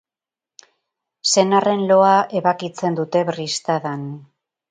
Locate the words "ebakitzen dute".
2.41-3.23